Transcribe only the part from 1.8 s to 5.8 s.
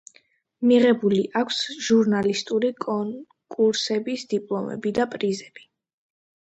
ჟურნალისტური კონკურსების დიპლომები და პრიზები.